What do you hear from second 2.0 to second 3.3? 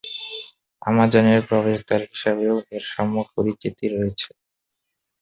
হিসেবেও এর সম্যক